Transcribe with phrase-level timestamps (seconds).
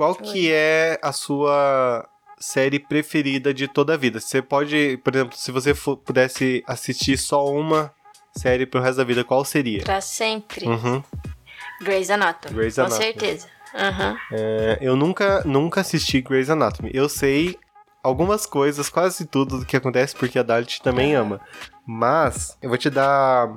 [0.00, 2.08] qual que é a sua
[2.38, 4.18] série preferida de toda a vida?
[4.18, 7.92] Você pode, por exemplo, se você pudesse assistir só uma
[8.34, 9.82] série pro resto da vida, qual seria?
[9.82, 10.66] Pra sempre.
[10.66, 11.04] Uhum.
[11.82, 12.54] Grey's Anatomy.
[12.54, 13.02] Grey's com Anatomy.
[13.04, 13.46] certeza.
[13.74, 14.16] Uhum.
[14.32, 16.90] É, eu nunca, nunca assisti Grey's Anatomy.
[16.94, 17.58] Eu sei
[18.02, 21.42] algumas coisas, quase tudo do que acontece, porque a Dalit também ama.
[21.86, 23.54] Mas eu vou te dar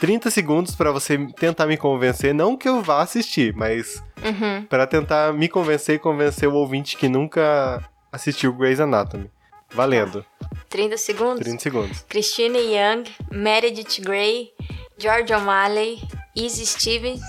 [0.00, 2.32] 30 segundos para você tentar me convencer.
[2.34, 4.64] Não que eu vá assistir, mas Uhum.
[4.68, 9.30] para tentar me convencer e convencer o ouvinte que nunca assistiu Grey's Anatomy.
[9.70, 10.24] Valendo.
[10.70, 11.40] 30 segundos.
[11.40, 12.04] 30 segundos.
[12.08, 14.50] Christina Young, Meredith Grey,
[14.96, 16.00] George O'Malley,
[16.34, 17.20] Izzy Stevens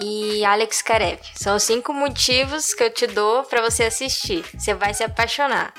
[0.00, 1.18] e Alex Karev.
[1.34, 4.44] São cinco motivos que eu te dou pra você assistir.
[4.58, 5.74] Você vai se apaixonar.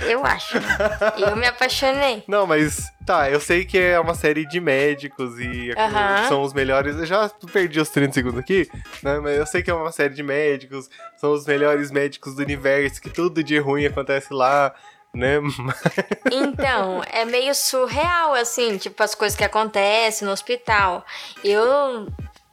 [0.00, 0.58] Eu acho.
[0.58, 0.78] né?
[1.18, 2.24] eu me apaixonei.
[2.28, 6.28] Não, mas tá, eu sei que é uma série de médicos e Aham.
[6.28, 6.96] são os melhores.
[6.96, 8.68] Eu já perdi os 30 segundos aqui,
[9.02, 9.18] né?
[9.20, 13.00] Mas eu sei que é uma série de médicos, são os melhores médicos do universo,
[13.00, 14.74] que tudo de ruim acontece lá,
[15.14, 15.38] né?
[16.30, 21.04] Então, é meio surreal, assim, tipo, as coisas que acontecem no hospital.
[21.44, 22.08] Eu,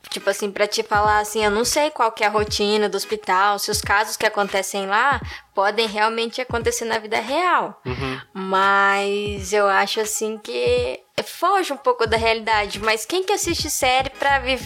[0.10, 2.98] tipo assim, pra te falar assim, eu não sei qual que é a rotina do
[2.98, 5.22] hospital, se os casos que acontecem lá
[5.60, 7.82] podem realmente acontecer na vida real.
[7.86, 8.18] Uhum.
[8.34, 12.80] Mas eu acho assim que foge um pouco da realidade.
[12.80, 14.58] Mas quem que assiste série pra vi-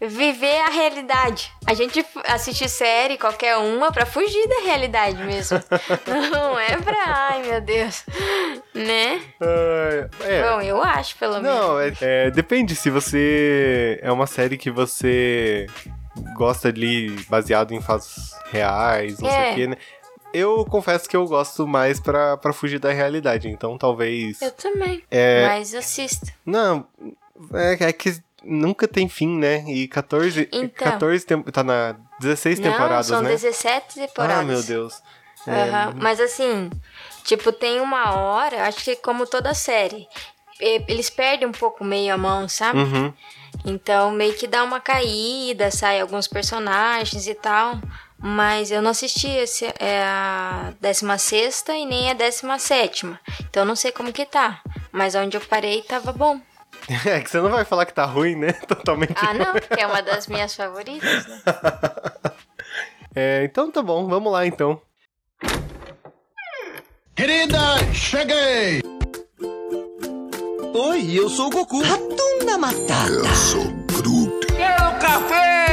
[0.00, 1.52] viver a realidade?
[1.68, 5.62] A gente assiste série, qualquer uma, pra fugir da realidade mesmo.
[6.32, 8.04] Não é pra, ai meu Deus,
[8.74, 9.20] né?
[9.40, 10.42] Ah, é.
[10.50, 11.56] Bom, eu acho, pelo menos.
[11.60, 15.68] Não, é, é, depende se você é uma série que você
[16.34, 19.52] gosta ali baseado em fatos reais, não sei É.
[19.52, 19.76] o quê, né?
[20.32, 24.40] Eu confesso que eu gosto mais pra, pra fugir da realidade, então talvez.
[24.40, 25.02] Eu também.
[25.10, 26.26] É, Mas assisto.
[26.46, 26.86] Não,
[27.52, 29.64] é, é que nunca tem fim, né?
[29.68, 30.48] E 14.
[30.52, 30.68] Então.
[30.92, 33.30] 14 tem, tá na 16 Não, temporadas, são né?
[33.30, 34.36] 17 temporadas.
[34.36, 35.02] Ah, meu Deus.
[35.46, 36.70] É, Aham, Mas assim,
[37.24, 40.06] tipo, tem uma hora, acho que como toda série,
[40.60, 42.78] eles perdem um pouco meio a mão, sabe?
[42.78, 43.12] Uhum.
[43.64, 47.78] Então meio que dá uma caída, sai alguns personagens e tal.
[48.22, 53.06] Mas eu não assisti esse, é a 16 e nem a 17.
[53.48, 54.60] Então eu não sei como que tá.
[54.92, 56.40] Mas onde eu parei tava bom.
[57.06, 58.52] É que você não vai falar que tá ruim, né?
[58.66, 59.14] Totalmente.
[59.16, 61.42] Ah, não, porque é uma das minhas favoritas, né?
[63.12, 64.80] É, então tá bom, vamos lá então.
[67.16, 67.58] Querida,
[67.92, 68.80] cheguei!
[70.72, 71.82] Oi, eu sou o Goku.
[71.82, 73.34] Ratunda Matata.
[73.34, 74.46] sou Groot.
[74.46, 75.69] Quero café!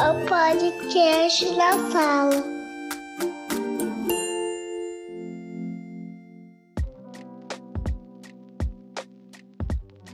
[0.00, 2.44] Ao podcast da Fala.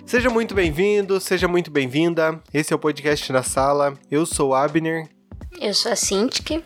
[0.05, 2.41] Seja muito bem-vindo, seja muito bem-vinda.
[2.55, 3.95] Esse é o podcast na sala.
[4.11, 5.09] Eu sou o Abner
[5.61, 6.63] Eu sou a Cintiq.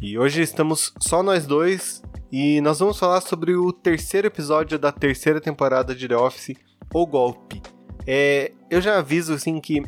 [0.00, 4.92] e hoje estamos só nós dois e nós vamos falar sobre o terceiro episódio da
[4.92, 6.56] terceira temporada de The Office,
[6.94, 7.60] O Golpe.
[8.06, 9.82] É, eu já aviso assim que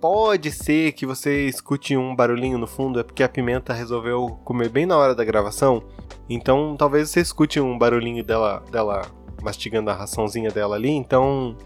[0.00, 4.68] pode ser que você escute um barulhinho no fundo, é porque a Pimenta resolveu comer
[4.68, 5.82] bem na hora da gravação.
[6.28, 9.02] Então talvez você escute um barulhinho dela, dela
[9.42, 10.90] mastigando a raçãozinha dela ali.
[10.90, 11.56] Então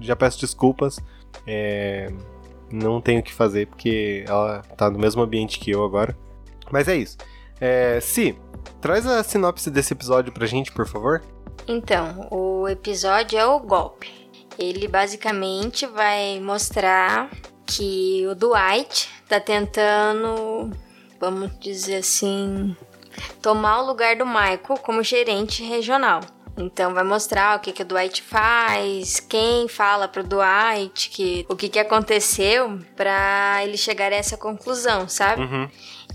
[0.00, 0.98] já peço desculpas.
[1.46, 2.12] É,
[2.70, 6.16] não tenho o que fazer porque ela tá no mesmo ambiente que eu agora.
[6.70, 7.16] Mas é isso.
[7.60, 8.38] É, Si,
[8.80, 11.22] traz a sinopse desse episódio pra gente, por favor.
[11.66, 14.10] Então, o episódio é o golpe.
[14.58, 17.30] Ele basicamente vai mostrar
[17.68, 20.72] que o Dwight tá tentando,
[21.20, 22.74] vamos dizer assim,
[23.42, 26.20] tomar o lugar do Michael como gerente regional.
[26.56, 31.54] Então vai mostrar o que, que o Dwight faz, quem fala pro Dwight que, o
[31.54, 35.42] que, que aconteceu pra ele chegar a essa conclusão, sabe?
[35.42, 35.68] Uhum.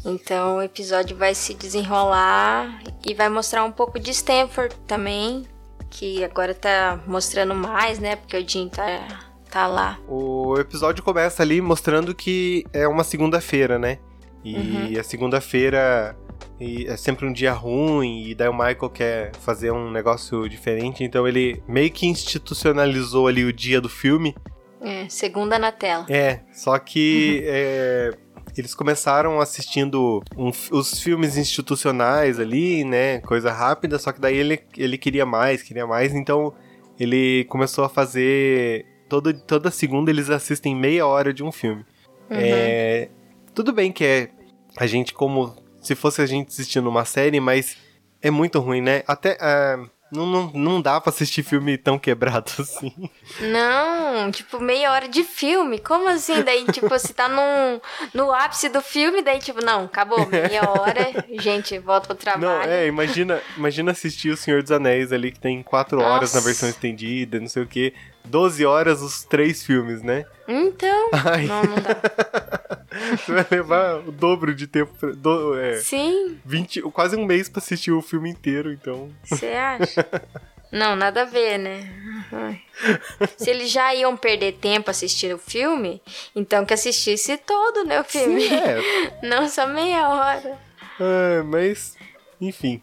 [0.04, 5.48] Então o episódio vai se desenrolar e vai mostrar um pouco de Stanford também,
[5.90, 8.18] que agora tá mostrando mais, né?
[8.18, 10.00] Porque o Jim tá, tá lá.
[10.08, 14.00] O episódio começa ali mostrando que é uma segunda-feira, né?
[14.44, 16.18] E a segunda-feira
[16.60, 21.28] é sempre um dia ruim, e daí o Michael quer fazer um negócio diferente, então
[21.28, 24.36] ele meio que institucionalizou ali o dia do filme.
[24.82, 26.06] É, segunda na tela.
[26.10, 28.12] É, só que é,
[28.58, 33.20] eles começaram assistindo um os filmes institucionais ali, né?
[33.22, 36.54] Coisa rápida, só que daí ele, ele queria mais, queria mais, então
[37.00, 38.93] ele começou a fazer.
[39.14, 41.86] Todo, toda segunda eles assistem meia hora de um filme.
[42.32, 43.10] É,
[43.54, 44.30] Tudo bem que é
[44.76, 47.78] a gente como se fosse a gente assistindo uma série, mas
[48.20, 49.04] é muito ruim, né?
[49.06, 49.38] Até.
[49.40, 52.92] ah, não, não, não dá pra assistir filme tão quebrado assim.
[53.40, 55.78] Não, tipo, meia hora de filme.
[55.78, 56.42] Como assim?
[56.42, 57.80] Daí, tipo, você tá num,
[58.16, 62.48] no ápice do filme, daí, tipo, não, acabou, meia hora, gente, volta pro trabalho.
[62.48, 66.38] Não, é, imagina, imagina assistir O Senhor dos Anéis ali, que tem quatro horas na
[66.40, 66.42] Nossa.
[66.42, 67.94] versão estendida, não sei o quê.
[68.26, 70.26] 12 horas os três filmes, né?
[70.48, 71.46] Então, Ai.
[71.46, 72.84] não, não dá.
[73.18, 74.94] Você vai levar o dobro de tempo.
[75.16, 79.10] Do, é, Sim, 20, quase um mês pra assistir o filme inteiro, então.
[79.24, 80.06] você acha?
[80.72, 81.88] Não, nada a ver, né?
[82.32, 82.60] Ai.
[83.38, 86.02] Se eles já iam perder tempo assistindo o filme,
[86.36, 88.42] então que assistisse todo, né, o filme.
[88.42, 89.20] Sim, é.
[89.22, 90.58] Não só meia hora.
[91.00, 91.96] É, mas,
[92.48, 92.82] enfim.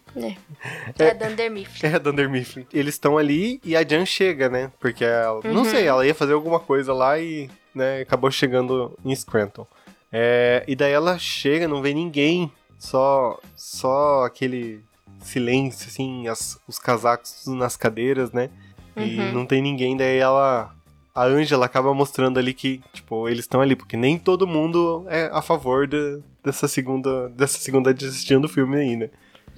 [0.98, 1.88] É, é Dunder Mifflin.
[1.90, 2.66] É, Dunder Mifflin.
[2.72, 4.70] Eles estão ali e a Jan chega, né?
[4.80, 9.14] Porque ela, não sei, ela ia fazer alguma coisa lá e, né, acabou chegando em
[9.14, 9.66] Scranton.
[10.12, 14.80] É, e daí ela chega, não vê ninguém, só só aquele
[15.20, 18.50] silêncio, assim, as- os casacos nas cadeiras, né?
[18.96, 20.74] E não tem ninguém, daí ela.
[21.14, 25.28] A Angela acaba mostrando ali que, tipo, eles estão ali, porque nem todo mundo é
[25.32, 29.10] a favor de- dessa segunda dessa segunda desistindo do filme aí, né?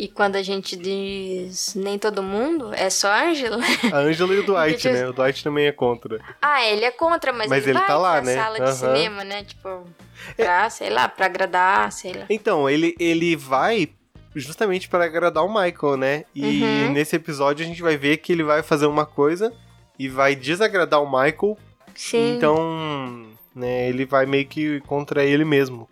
[0.03, 3.63] E quando a gente diz nem todo mundo, é só a Angela.
[3.93, 5.07] A Angela e o Dwight, né?
[5.09, 6.19] O Dwight também é contra.
[6.43, 8.35] Ah, ele é contra, mas, Mas ele vai tá lá, né?
[8.35, 8.75] sala de Aham.
[8.75, 9.45] cinema, né?
[9.45, 9.85] Tipo,
[10.37, 12.27] pra, sei lá, pra agradar, sei lá.
[12.29, 13.91] Então, ele, ele vai
[14.35, 16.25] justamente para agradar o Michael, né?
[16.35, 16.93] E Uhum.
[16.95, 19.53] nesse episódio a gente vai ver que ele vai fazer uma coisa
[19.97, 21.57] e vai desagradar o Michael.
[21.95, 22.33] Sim.
[22.35, 25.89] Então, né, ele vai meio que contra ele mesmo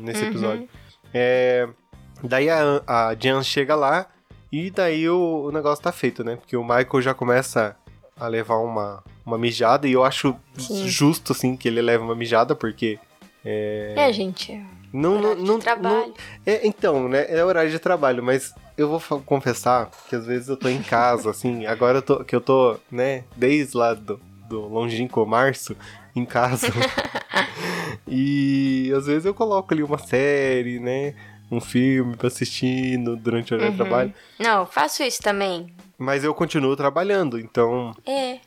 [0.00, 0.28] nesse Uhum.
[0.30, 0.68] episódio.
[1.16, 1.68] É,
[2.28, 4.06] daí a, a Jan chega lá
[4.50, 6.36] e daí o, o negócio tá feito, né?
[6.36, 7.76] Porque o Michael já começa
[8.16, 10.86] a levar uma, uma mijada e eu acho Sim.
[10.88, 12.98] justo, assim, que ele leve uma mijada, porque...
[13.44, 14.64] É, gente.
[14.92, 16.06] Não, não, não, trabalho.
[16.06, 16.14] não-
[16.46, 17.26] é, então, né?
[17.28, 21.30] É horário de trabalho, mas eu vou confessar que às vezes eu tô em casa,
[21.30, 25.76] assim, agora eu tô, que eu tô, né, desde lá do, do longínquo março,
[26.14, 26.68] em casa.
[28.06, 31.14] e às vezes eu coloco ali uma série, né?
[31.50, 33.86] Um filme pra assistir no- durante o horário de Uhum.
[33.88, 34.14] trabalho.
[34.38, 35.74] Não, faço isso também.
[35.98, 38.38] Mas eu continuo trabalhando, então, É.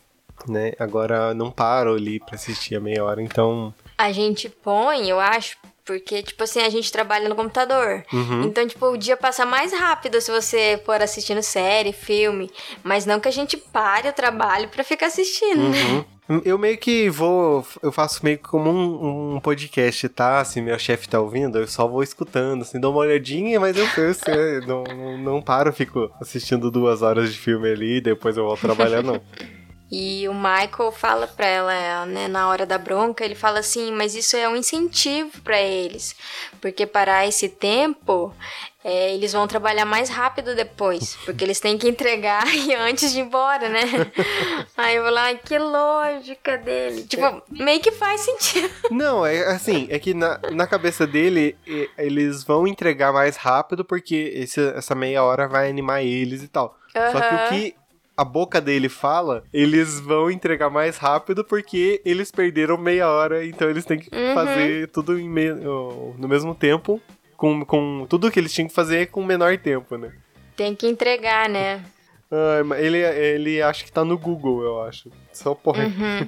[0.47, 0.73] né?
[0.79, 3.73] Agora não paro ali pra assistir a meia hora, então.
[3.97, 8.03] A gente põe, eu acho, porque, tipo assim, a gente trabalha no computador.
[8.11, 8.43] Uhum.
[8.43, 12.51] Então, tipo, o dia passa mais rápido se você for assistindo série, filme.
[12.83, 15.77] Mas não que a gente pare o trabalho pra ficar assistindo, né?
[16.43, 17.65] Eu meio que vou.
[17.81, 20.43] Eu faço meio que como um, um podcast, tá?
[20.43, 23.87] Se meu chefe tá ouvindo, eu só vou escutando, assim, dou uma olhadinha, mas eu
[23.95, 24.21] penso,
[24.67, 29.01] não, não, paro, fico assistindo duas horas de filme ali e depois eu volto trabalhar,
[29.01, 29.21] não.
[29.89, 34.15] E o Michael fala pra ela, né, na hora da bronca, ele fala assim, mas
[34.15, 36.13] isso é um incentivo pra eles,
[36.59, 38.33] porque parar esse tempo,
[38.89, 43.19] é, eles vão trabalhar mais rápido depois, porque eles têm que entregar e antes de
[43.19, 43.81] ir embora, né?
[44.77, 47.03] Aí eu vou lá, que lógica dele.
[47.03, 48.69] Tipo, meio que faz sentido.
[48.91, 51.57] Não, é assim, é que na, na cabeça dele,
[51.97, 56.77] eles vão entregar mais rápido porque esse- essa meia hora vai animar eles e tal.
[57.11, 57.75] Só que o que
[58.15, 63.69] a boca dele fala, eles vão entregar mais rápido porque eles perderam meia hora, então
[63.69, 64.33] eles têm que Uhum.
[64.33, 65.13] fazer tudo
[66.17, 66.99] no mesmo tempo,
[67.37, 70.11] com, com tudo que eles tinham que fazer com menor tempo, né?
[70.55, 71.83] Tem que entregar, né?
[72.65, 75.09] Mas ele, ele acha que tá no Google, eu acho.
[75.31, 75.85] Só porra.
[75.85, 76.27] Uhum.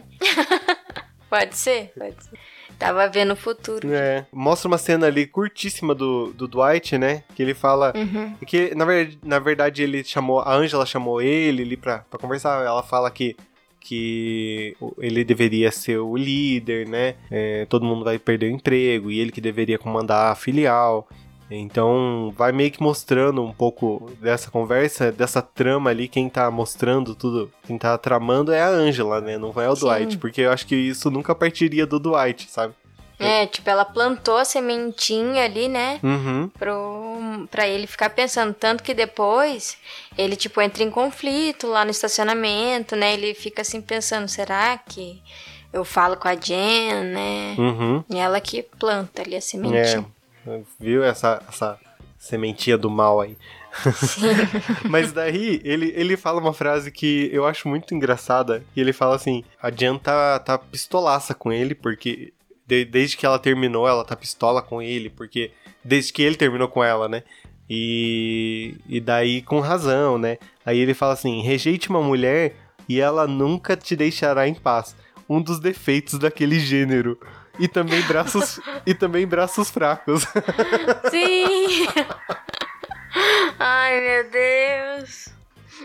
[1.29, 1.91] Pode ser?
[1.97, 2.37] Pode ser.
[2.79, 3.91] Tava vendo o futuro.
[3.91, 4.25] É.
[4.31, 7.23] Mostra uma cena ali curtíssima do, do Dwight, né?
[7.35, 7.91] Que ele fala.
[7.93, 8.33] Uhum.
[8.47, 10.39] Que na verdade, na verdade ele chamou.
[10.39, 12.65] A Angela chamou ele ali pra, pra conversar.
[12.65, 13.35] Ela fala que.
[13.89, 17.15] Que ele deveria ser o líder, né?
[17.31, 21.07] É, todo mundo vai perder o emprego e ele que deveria comandar a filial.
[21.49, 26.07] Então, vai meio que mostrando um pouco dessa conversa, dessa trama ali.
[26.07, 29.39] Quem tá mostrando tudo, quem tá tramando é a Angela, né?
[29.39, 29.87] Não é o Sim.
[29.87, 32.75] Dwight, porque eu acho que isso nunca partiria do Dwight, sabe?
[33.19, 35.99] É, tipo, ela plantou a sementinha ali, né?
[36.01, 36.47] Uhum.
[36.57, 38.53] Pro, pra ele ficar pensando.
[38.53, 39.77] Tanto que depois
[40.17, 43.13] ele, tipo, entra em conflito lá no estacionamento, né?
[43.13, 45.21] Ele fica assim pensando: será que
[45.73, 47.55] eu falo com a Jen, né?
[47.57, 48.03] Uhum.
[48.09, 50.05] E ela que planta ali a sementinha.
[50.47, 51.77] É, viu essa, essa
[52.17, 53.35] sementinha do mal aí.
[54.89, 58.63] Mas daí ele, ele fala uma frase que eu acho muito engraçada.
[58.75, 62.33] E ele fala assim: a Jen tá, tá pistolaça com ele, porque
[62.69, 65.51] de- desde que ela terminou, ela tá pistola com ele, porque
[65.83, 67.23] desde que ele terminou com ela, né?
[67.67, 70.37] E, e daí com razão, né?
[70.65, 72.55] Aí ele fala assim: rejeite uma mulher
[72.87, 74.95] e ela nunca te deixará em paz.
[75.27, 77.19] Um dos defeitos daquele gênero.
[77.59, 80.23] E também braços, e também braços fracos.
[81.11, 81.87] Sim!
[83.59, 85.27] Ai, meu Deus.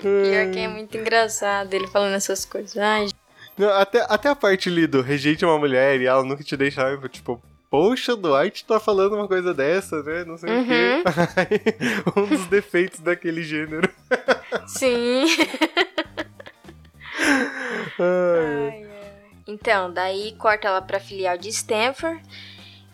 [0.00, 2.76] Pior que é muito engraçado ele falando essas coisas.
[2.76, 3.08] Ai,
[3.78, 7.40] até, até a parte ali do rejeite uma mulher e ela nunca te deixa tipo,
[7.70, 10.24] poxa, Dwight tá falando uma coisa dessa, né?
[10.24, 11.02] Não sei o quê.
[11.36, 11.60] Aí,
[12.22, 13.88] um dos defeitos daquele gênero.
[14.66, 15.24] sim.
[17.98, 18.86] Ai.
[19.46, 22.20] Então, daí corta ela pra filial de Stanford.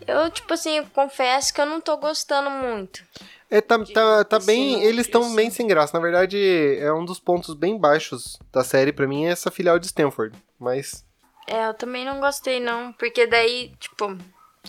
[0.06, 3.02] Eu, tipo assim, eu confesso que eu não tô gostando muito.
[3.50, 4.68] É, tá, tá, tá de bem.
[4.68, 5.36] sinopse, Eles estão assim.
[5.36, 5.96] bem sem graça.
[5.96, 6.38] Na verdade,
[6.78, 10.36] é um dos pontos bem baixos da série pra mim é essa filial de Stanford.
[10.60, 11.04] Mas.
[11.46, 12.92] É, eu também não gostei, não.
[12.92, 14.16] Porque daí, tipo,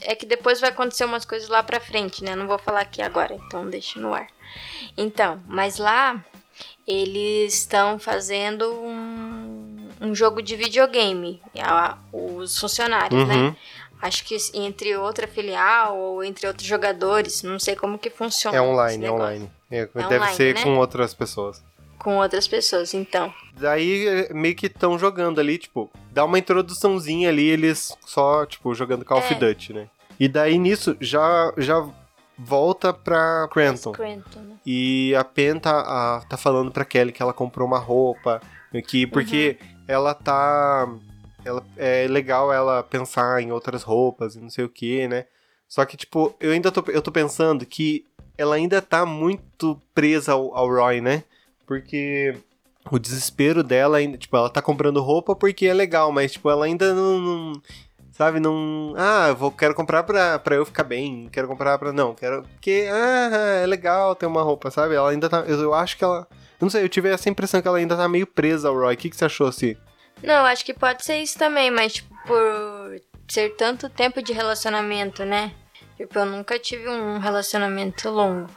[0.02, 2.36] é que depois vai acontecer umas coisas lá pra frente, né?
[2.36, 4.28] Não vou falar aqui agora, então deixa no ar.
[4.98, 6.24] Então, mas lá
[6.88, 11.42] eles estão fazendo um, um jogo de videogame,
[12.12, 13.36] os funcionários, né?
[13.36, 13.56] Uhum.
[14.02, 18.58] Acho que entre outra filial ou entre outros jogadores, não sei como que funciona.
[18.58, 19.52] É online, é online.
[19.70, 20.64] É, deve online, ser né?
[20.64, 21.64] com outras pessoas.
[22.02, 23.32] Com outras pessoas, então.
[23.60, 28.74] Daí é, meio que estão jogando ali, tipo, dá uma introduçãozinha ali, eles só, tipo,
[28.74, 29.38] jogando Call of É.
[29.38, 29.88] Duty, né?
[30.20, 31.88] E daí nisso já, já
[32.38, 33.94] volta pra Cranton.
[33.94, 34.56] Scranton, né?
[34.66, 38.42] E a Pen tá, a- tá falando pra Kelly que ela comprou uma roupa,
[38.88, 40.88] que, porque ela tá.
[41.44, 45.26] Ela, é legal ela pensar em outras roupas e não sei o que, né?
[45.68, 48.06] Só que, tipo, eu ainda tô, eu tô pensando que
[48.38, 51.24] ela ainda tá muito presa ao, ao Roy, né?
[51.72, 52.36] Porque
[52.92, 56.66] o desespero dela ainda, tipo, ela tá comprando roupa porque é legal, mas, tipo, ela
[56.66, 57.18] ainda não.
[57.18, 57.62] não-
[58.12, 58.94] sabe, não.
[58.98, 61.94] Ah, vou, quero comprar pra, pra eu ficar bem, quero comprar pra.
[61.94, 62.42] Não, quero.
[62.42, 64.96] Porque, ah, é legal ter uma roupa, sabe?
[64.96, 65.46] Ela ainda tá.
[65.48, 66.28] Eu, eu acho que ela.
[66.60, 68.94] Não sei, eu tive essa impressão que ela ainda tá meio presa ao Roy.
[68.94, 69.78] O que, que você achou assim?
[70.22, 75.24] Não, acho que pode ser isso também, mas tipo, por ser tanto tempo de relacionamento,
[75.24, 75.54] né?
[75.96, 78.50] Tipo, eu nunca tive um relacionamento longo.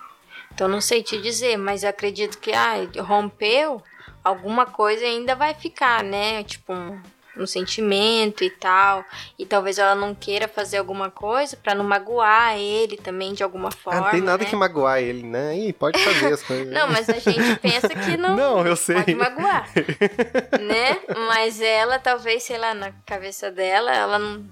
[0.54, 3.82] Então não sei te dizer, mas eu acredito que, ah, rompeu,
[4.23, 6.44] alguma coisa ainda vai ficar, né?
[6.44, 7.00] Tipo, um,
[7.37, 9.04] um sentimento e tal.
[9.37, 13.73] E talvez ela não queira fazer alguma coisa pra não magoar ele também de alguma
[13.73, 13.99] forma.
[13.99, 14.49] ah, não tem nada né?
[14.49, 15.58] que magoar ele, né?
[15.58, 16.73] Ih, pode fazer as coisas.
[16.73, 18.94] Não, mas a gente pensa que não, Não, eu sei.
[18.94, 19.68] pode magoar,
[20.61, 21.00] né?
[21.28, 24.44] Mas ela, talvez, sei lá, na cabeça dela, ela não,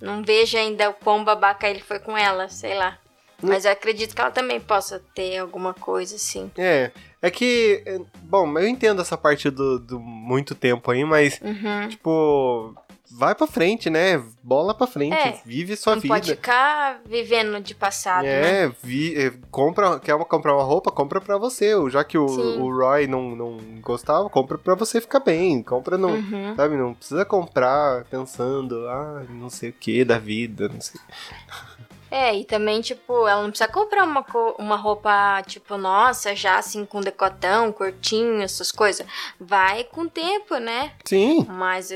[0.00, 2.96] não veja ainda o quão babaca ele foi com ela, sei lá.
[3.42, 6.50] Mas eu acredito que ela também possa ter alguma coisa assim.
[6.56, 6.90] É,
[7.22, 7.82] é que.
[7.86, 11.88] é, Bom, eu entendo essa parte do, do muito tempo aí, mas, Uhum.
[11.88, 12.74] tipo.
[13.12, 14.22] Vai pra frente, né?
[14.40, 15.16] Bola pra frente.
[15.16, 16.14] É, vive sua não vida.
[16.14, 18.66] pode ficar vivendo de passado, né?
[18.66, 21.72] É, vi, é, compra, quer uma- comprar uma roupa, compra pra você.
[21.90, 25.60] Já que o, o Roy não, não gostava, compra pra você ficar bem.
[25.60, 26.54] Compra não, Uhum.
[26.54, 26.76] sabe?
[26.76, 31.00] Não precisa comprar pensando, ah, não sei o que da vida, não sei.
[32.10, 34.24] É, e também, tipo, ela não precisa comprar uma,
[34.58, 39.06] uma roupa, tipo, nossa, já assim, com decotão, curtinho, essas coisas.
[39.38, 40.92] Vai com o tempo, né?
[41.04, 41.92] Sim, Mas,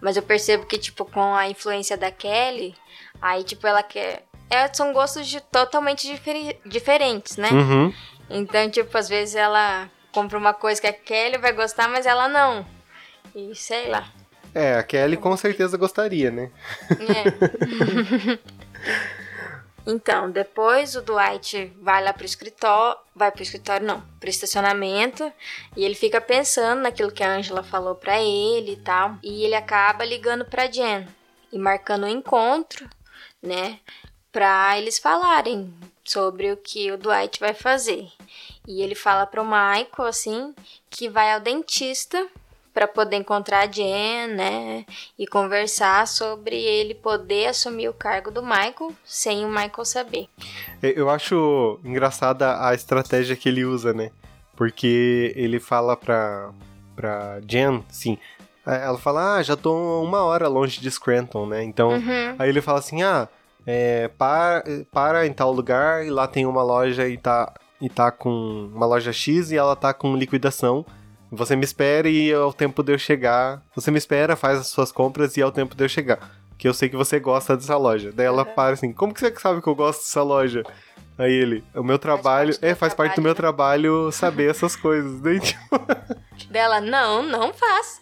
[0.00, 2.74] mas eu percebo que, tipo, com a influência da Kelly,
[3.20, 4.24] aí, tipo, ela quer.
[4.48, 7.50] É, são gostos de, totalmente diferi- diferentes, né?
[7.52, 7.92] uhum.
[8.30, 12.26] Então, tipo, às vezes ela compra uma coisa que a Kelly vai gostar, mas ela
[12.28, 12.64] não.
[13.34, 14.08] E sei lá.
[14.54, 16.50] É, a Kelly com certeza gostaria, né?
[16.90, 18.38] É.
[19.90, 23.00] então, depois o Dwight vai lá pro escritório.
[23.14, 25.32] Vai pro escritório, não, pro estacionamento.
[25.74, 29.16] E ele fica pensando naquilo que a Angela falou pra ele e tal.
[29.22, 31.08] E ele acaba ligando pra Jen
[31.50, 32.86] e marcando um encontro,
[33.42, 33.80] né?
[34.30, 35.72] Pra eles falarem
[36.04, 38.06] sobre o que o Dwight vai fazer.
[38.66, 40.54] E ele fala pro Michael, assim,
[40.90, 42.28] que vai ao dentista
[42.78, 44.84] para poder encontrar a Jen, né?
[45.18, 50.28] E conversar sobre ele poder assumir o cargo do Michael sem o Michael saber.
[50.80, 54.12] Eu- Eu acho engraçada a estratégia que ele usa, né?
[54.56, 56.50] Porque ele fala pra,
[56.94, 58.16] pra Jen, sim.
[58.64, 61.64] é, Ela fala, ah, já tô uma hora longe de Scranton, né?
[61.64, 62.36] Então, Uhum.
[62.38, 63.26] aí ele fala assim, ah,
[63.66, 68.12] é, para, para em tal lugar e lá tem uma loja e tá, e tá
[68.12, 70.86] com uma loja X e ela tá com liquidação.
[71.30, 73.62] Você me espera e é o tempo de eu chegar.
[73.74, 76.18] Você me espera, faz as suas compras e é o tempo de eu chegar.
[76.56, 78.10] Que eu sei que você gosta dessa loja.
[78.12, 80.62] Daí ela para assim, como que você sabe que eu gosto dessa loja?
[81.18, 82.56] Aí ele, o meu trabalho.
[82.56, 83.36] do é, faz parte do meu né?
[83.36, 85.18] trabalho saber essas coisas.
[85.20, 85.80] Daí, tipo,
[86.48, 88.00] Dela, não, não faz.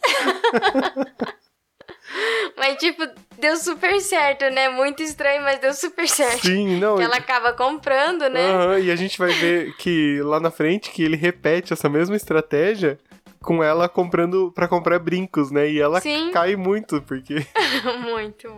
[2.57, 3.03] mas, tipo,
[3.39, 4.69] deu super certo, né?
[4.69, 6.47] Muito estranho, mas deu super certo.
[6.47, 6.97] sim, não.
[6.97, 8.53] Que ela acaba comprando, né?
[8.53, 12.17] Aham, e a gente vai ver que lá na frente que ele repete essa mesma
[12.17, 12.99] estratégia
[13.47, 15.71] com ela comprando pra comprar brincos, né?
[15.71, 16.33] E ela Sim.
[16.33, 17.47] cai muito, porque.
[18.03, 18.53] muito.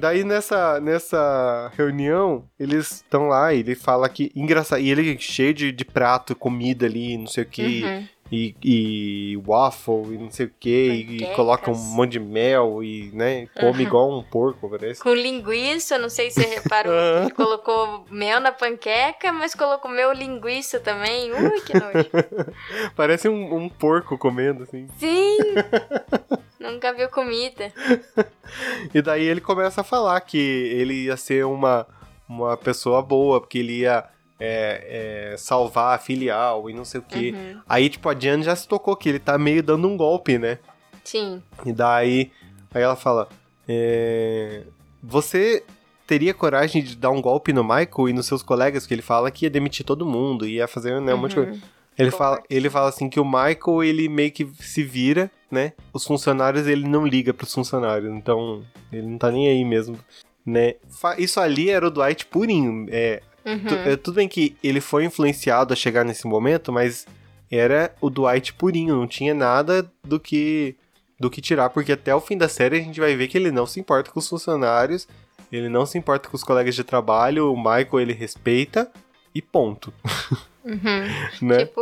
[0.00, 4.30] Daí nessa, nessa reunião, eles estão lá e ele fala que.
[4.36, 4.80] Engraçado.
[4.80, 7.82] E ele cheio de, de prato, comida ali, não sei o que.
[7.82, 8.08] Uhum.
[8.30, 11.06] E, e waffle e não sei o que.
[11.08, 13.46] E coloca um monte de mel e, né?
[13.58, 15.00] Come igual um porco, parece.
[15.00, 16.94] Com linguiça, não sei se você reparou.
[17.26, 21.32] Que colocou mel na panqueca, mas colocou mel linguiça também.
[21.32, 22.08] Ui, que nojo.
[22.96, 24.88] Parece um, um porco comendo, assim.
[24.98, 25.38] Sim!
[26.58, 27.72] Nunca viu comida.
[28.92, 31.86] E daí ele começa a falar que ele ia ser uma,
[32.28, 34.04] uma pessoa boa, porque ele ia
[34.38, 37.30] é, é, salvar a filial e não sei o que.
[37.30, 37.60] Uhum.
[37.68, 40.58] Aí, tipo, a Diane já se tocou que ele tá meio dando um golpe, né?
[41.02, 41.42] Sim.
[41.64, 42.30] E daí,
[42.74, 43.28] aí ela fala:
[43.68, 44.62] é,
[45.02, 45.64] Você
[46.06, 48.86] teria coragem de dar um golpe no Michael e nos seus colegas?
[48.86, 51.76] Que ele fala que ia demitir todo mundo, ia fazer né, um monte de coisa.
[51.98, 55.72] Ele fala, ele fala assim que o Michael, ele meio que se vira, né?
[55.94, 58.62] Os funcionários, ele não liga pros funcionários, então
[58.92, 59.98] ele não tá nem aí mesmo,
[60.44, 60.74] né?
[61.16, 63.92] Isso ali era o Dwight purinho, é, Uhum.
[63.92, 67.06] é, tudo bem que ele foi influenciado a chegar nesse momento, mas
[67.50, 70.74] era o Dwight purinho, não tinha nada do que
[71.18, 73.50] do que tirar, porque até o fim da série a gente vai ver que ele
[73.50, 75.08] não se importa com os funcionários,
[75.50, 78.90] ele não se importa com os colegas de trabalho, o Michael ele respeita
[79.34, 79.94] e ponto,
[80.62, 81.48] Uhum.
[81.48, 81.58] né?
[81.66, 81.80] Tipo,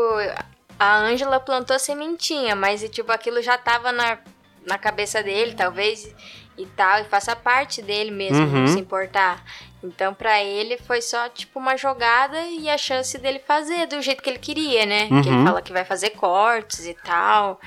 [0.79, 4.19] a Ângela plantou sementinha, mas tipo, aquilo já tava na,
[4.67, 6.15] na cabeça dele, talvez,
[6.57, 8.61] e tal, e faça parte dele mesmo, Uhum.
[8.61, 9.45] não se importar.
[9.83, 14.23] Então, pra ele, foi só, tipo, uma jogada e a chance dele fazer do jeito
[14.23, 15.09] que ele queria, né?
[15.09, 15.45] Que ele Uhum.
[15.45, 17.61] fala que vai fazer cortes e tal.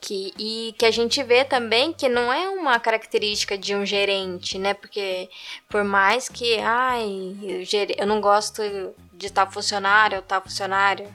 [0.00, 4.56] Que, e que a gente vê também que não é uma característica de um gerente,
[4.56, 4.72] né?
[4.72, 5.28] Porque
[5.68, 7.36] por mais que, ai,
[7.98, 8.62] eu não gosto
[9.12, 11.12] de tal funcionário ou tal funcionário,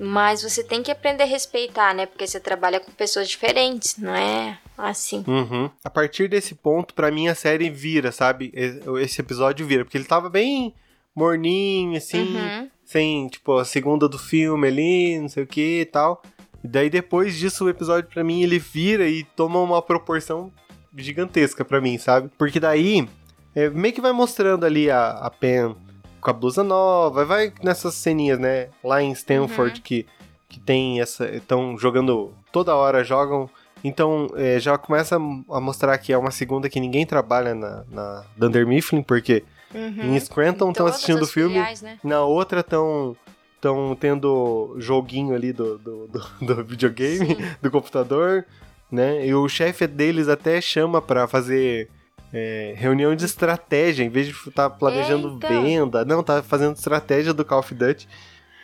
[0.00, 2.06] mas você tem que aprender a respeitar, né?
[2.06, 5.24] Porque você trabalha com pessoas diferentes, não é assim.
[5.26, 5.70] Uhum.
[5.84, 8.52] A partir desse ponto, pra mim, a série vira, sabe?
[9.00, 10.74] Esse episódio vira, porque ele tava bem
[11.14, 12.70] morninho, assim, Uhum.
[12.84, 16.22] sem, tipo, a segunda do filme ali, não sei o que e tal.
[16.62, 20.50] E daí, depois disso, o episódio, pra mim, ele vira e toma uma proporção
[20.96, 22.30] gigantesca pra mim, sabe?
[22.38, 23.06] Porque daí,
[23.54, 25.76] é, meio que vai mostrando ali a, a Pen
[26.20, 28.68] com a blusa nova, vai nessas ceninhas, né?
[28.82, 30.06] Lá em Stanford, que,
[30.48, 31.26] que tem essa...
[31.28, 32.32] Estão jogando...
[32.50, 33.50] Toda hora jogam
[33.84, 38.24] então, é, já começa a mostrar que é uma segunda que ninguém trabalha na, na
[38.36, 39.44] Dunder Mifflin, porque
[39.74, 40.14] Uhum.
[40.14, 41.98] em Scranton estão assistindo o filme, filiais, né?
[42.04, 43.16] na outra estão
[43.56, 46.20] estão tendo joguinho ali do, do, do,
[46.54, 48.44] do videogame, do computador,
[48.92, 49.26] né?
[49.26, 51.88] E o chefe deles até chama pra fazer
[52.32, 55.62] é, reunião de estratégia, em vez de estar planejando É, então.
[55.62, 58.06] venda, não, tá fazendo estratégia do Call of Duty.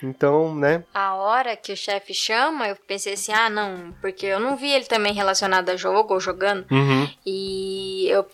[0.02, 0.82] Então, né?
[0.94, 4.70] A hora que o chefe chama, eu pensei assim, ah, não, porque eu não vi
[4.70, 6.66] ele também relacionado a jogo ou jogando.
[6.70, 7.08] Uhum.
[7.24, 8.24] E eu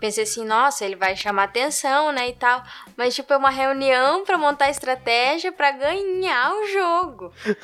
[0.00, 2.62] pensei assim, nossa, ele vai chamar atenção, né, e tal.
[2.96, 7.32] Mas, tipo, é uma reunião pra montar estratégia pra ganhar o jogo.
[7.46, 7.54] eu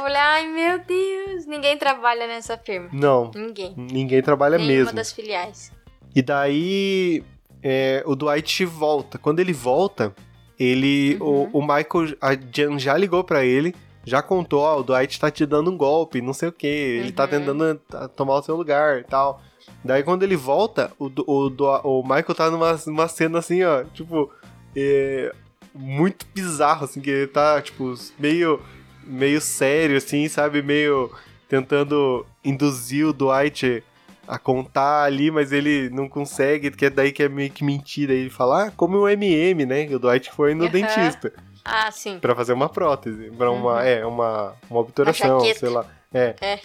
[0.00, 2.88] falei, ai, meu Deus, ninguém trabalha nessa firma.
[2.92, 3.74] Não, Ninguém.
[3.76, 4.92] ninguém trabalha Nenhuma mesmo.
[4.92, 5.72] das filiais.
[6.14, 7.22] E daí
[7.62, 9.18] é, o Dwight volta.
[9.18, 10.14] Quando ele volta,
[10.60, 11.16] ele.
[11.20, 11.48] Uhum.
[11.52, 12.16] O, o Michael.
[12.20, 15.76] A Jan já ligou pra ele, já contou, ó, o Dwight tá te dando um
[15.76, 16.66] golpe, não sei o que.
[16.66, 17.30] Ele tá Uhum.
[17.30, 17.80] tentando
[18.14, 19.40] tomar o seu lugar e tal.
[19.84, 21.50] Daí quando ele volta, o, o,
[21.84, 24.30] o Michael tá numa, numa cena assim, ó, tipo.
[24.76, 25.32] é,
[25.74, 28.60] muito bizarro, assim, que ele tá, tipo, meio.
[29.04, 30.60] meio sério, assim, sabe?
[30.62, 31.10] Meio
[31.48, 33.82] tentando induzir o Dwight
[34.30, 38.12] a contar ali, mas ele não consegue, que é daí que é meio que mentira.
[38.12, 39.88] Ele fala, ah, come o MM, né?
[39.92, 40.72] O Dwight foi no Aham.
[40.72, 41.32] dentista
[41.64, 42.20] Ah, sim.
[42.20, 45.84] pra fazer uma prótese, pra uma, é, uma, uma obturação, sei lá.
[46.14, 46.36] É.
[46.40, 46.60] É.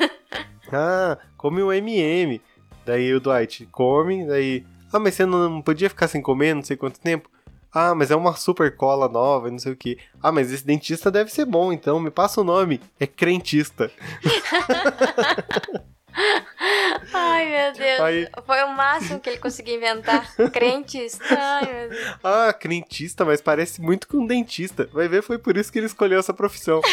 [0.72, 2.40] ah, come o MM.
[2.86, 6.74] Daí o Dwight come, daí, ah, mas você não podia ficar sem comer não sei
[6.74, 7.28] quanto tempo?
[7.70, 9.98] Ah, mas é uma super cola nova, e não sei o que.
[10.22, 12.80] Ah, mas esse dentista deve ser bom, então me passa o nome.
[12.98, 13.90] É crentista.
[17.12, 18.00] Ai, meu Deus.
[18.00, 20.32] Aí- Foi o máximo que ele conseguiu inventar.
[20.52, 21.18] Crentes.
[21.30, 22.16] Ai, meu Deus.
[22.22, 24.88] Ah, crentista, mas parece muito com dentista.
[24.92, 26.80] Vai ver, foi por isso que ele escolheu essa profissão.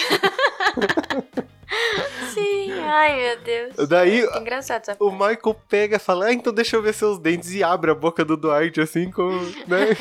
[2.34, 3.89] Sim, ai, meu Deus.
[3.89, 5.12] Daí, Que engraçado essa o.
[5.12, 8.23] Michael pega e fala, ah, então deixa eu ver seus dentes e abre a boca
[8.23, 9.29] do Dwight, assim, com,
[9.67, 9.95] né?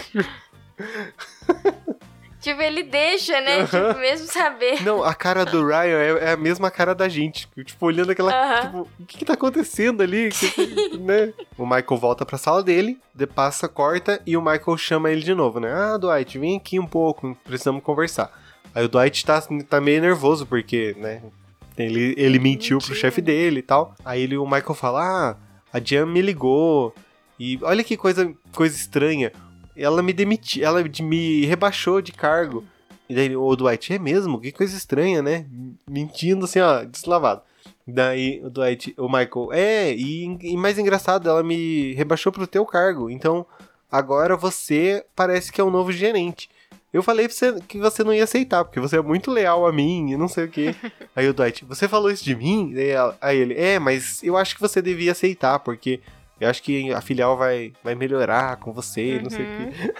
[2.40, 3.64] Tipo, ele deixa, né?
[3.64, 4.82] Tipo, mesmo saber.
[4.82, 7.46] Não, a cara do Ryan é, é a mesma cara da gente.
[7.64, 8.32] Tipo, olhando aquela.
[8.32, 8.60] Aham.
[8.62, 10.30] Tipo, o que, que tá acontecendo ali?
[10.30, 11.32] Que- né?
[11.58, 15.34] O Michael volta pra sala dele, de passa, corta e o Michael chama ele de
[15.34, 15.70] novo, né?
[15.72, 18.30] Ah, Dwight, vem aqui um pouco, precisamos conversar.
[18.74, 21.20] Aí o Dwight tá, tá meio nervoso, porque, né?
[21.76, 23.00] Ele, ele mentiu pro Mentira.
[23.00, 23.94] chefe dele e tal.
[24.04, 25.36] Aí ele, o Michael fala: Ah,
[25.72, 26.94] a Jan me ligou.
[27.38, 29.32] E olha que coisa, coisa estranha.
[29.82, 32.64] Ela me demitiu, ela de- me rebaixou de cargo.
[33.08, 34.40] E daí o Dwight, é mesmo?
[34.40, 35.44] Que coisa estranha, né?
[35.88, 37.42] Mentindo assim, ó, deslavado.
[37.86, 42.64] Daí o Dwight, o Michael, é, e, e mais engraçado, ela me rebaixou pro teu
[42.64, 43.10] cargo.
[43.10, 43.44] Então,
[43.90, 46.48] agora você parece que é o novo gerente.
[46.92, 49.72] Eu falei pra você que você não ia aceitar, porque você é muito leal a
[49.72, 50.74] mim e não sei o quê.
[51.14, 52.72] aí o Dwight, você falou isso de mim?
[52.74, 56.00] Daí ela- aí ele, é, mas eu acho que você devia aceitar, porque
[56.40, 59.94] eu acho que a filial vai, vai melhorar com você, não sei o quê.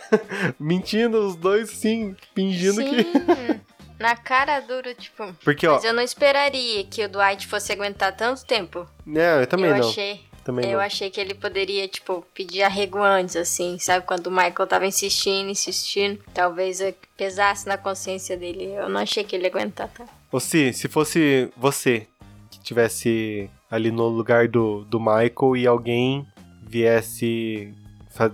[0.58, 3.60] Mentindo os dois, assim, fingindo Sim, que.
[3.98, 5.32] na cara dura, tipo.
[5.44, 8.86] Porque, ó, Mas eu não esperaria que o Dwight fosse aguentar tanto tempo.
[9.04, 9.88] né, eu também eu não.
[9.88, 10.20] achei.
[10.42, 10.84] Também eu não.
[10.84, 14.06] achei que ele poderia, tipo, pedir arrego antes, assim, sabe?
[14.06, 16.18] Quando o Michael tava insistindo, insistindo.
[16.32, 16.82] Talvez
[17.16, 18.72] pesasse na consciência dele.
[18.72, 20.06] Eu não achei que ele ia aguentar, tá?
[20.32, 22.06] Ou se, se fosse você
[22.50, 26.26] que tivesse ali no lugar do, do Michael e alguém
[26.70, 27.74] viesse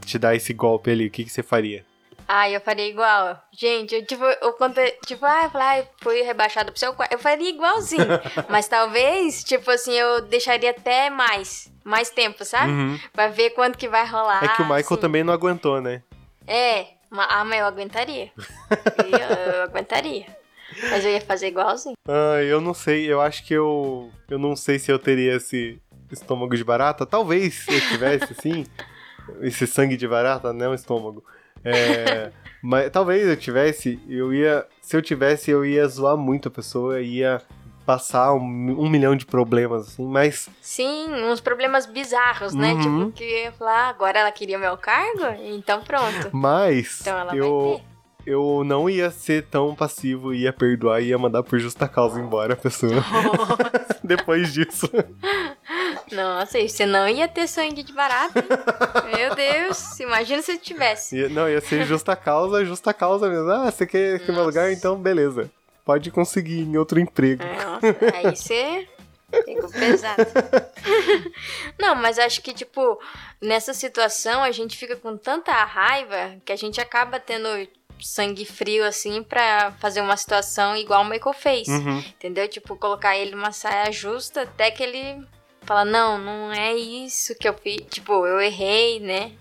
[0.05, 1.85] te dar esse golpe ali, o que, que você faria?
[2.29, 3.41] Ah, eu faria igual.
[3.53, 7.13] Gente, eu tipo, eu contei, tipo, ah, falei, fui rebaixado pro seu quarto.
[7.13, 8.05] Eu faria igualzinho.
[8.51, 11.73] mas talvez, tipo assim, eu deixaria até mais.
[11.85, 12.73] Mais tempo, sabe?
[12.73, 12.99] Uhum.
[13.13, 14.43] Pra ver quanto que vai rolar.
[14.43, 14.97] É que o Michael assim.
[14.97, 16.03] também não aguentou, né?
[16.49, 18.33] É, ah, mas eu aguentaria.
[18.99, 20.27] eu, eu aguentaria.
[20.91, 21.95] Mas eu ia fazer igualzinho.
[22.09, 24.11] Ah, eu não sei, eu acho que eu.
[24.29, 27.05] Eu não sei se eu teria esse estômago de barata.
[27.07, 28.67] Talvez se eu tivesse, assim.
[29.41, 31.25] Esse sangue de barata, não estômago.
[31.65, 32.31] É,
[32.63, 34.65] mas talvez eu tivesse, eu ia.
[34.81, 37.43] Se eu tivesse, eu ia zoar muito a pessoa, ia
[37.87, 40.51] passar um, um milhão de problemas, assim, mas.
[40.61, 42.73] Sim, uns problemas bizarros, né?
[42.73, 42.81] Uhum.
[42.81, 45.25] Tipo, que eu ia falar, ah, agora ela queria meu cargo?
[45.45, 46.31] Então pronto.
[46.33, 47.81] Mas Então ela eu,
[48.27, 52.55] eu não ia ser tão passivo, ia perdoar e ia mandar por justa causa embora
[52.55, 52.93] a pessoa.
[54.03, 54.91] Depois disso.
[56.13, 58.45] Nossa, e você não ia ter sangue de barata?
[59.17, 61.17] Meu Deus, imagina se tivesse.
[61.19, 63.51] Ia- não, ia ser justa causa, justa causa mesmo.
[63.51, 64.73] Ah, você quer, quer meu lugar?
[64.73, 65.51] Então, beleza.
[65.85, 67.43] Pode conseguir em outro emprego.
[67.43, 68.89] É, Nossa, aí você
[69.45, 70.23] pegou pesado.
[71.79, 73.01] Não, mas acho que, tipo,
[73.41, 77.49] nessa situação a gente fica com tanta raiva que a gente acaba tendo
[78.01, 81.69] sangue frio, assim, pra fazer uma situação igual o Michael fez.
[81.69, 81.99] Uhum.
[81.99, 82.47] Entendeu?
[82.49, 85.25] Tipo, colocar ele numa saia justa até que ele
[85.67, 87.83] fala, não, não é isso que eu fiz.
[87.91, 89.33] Tipo, eu errei, né?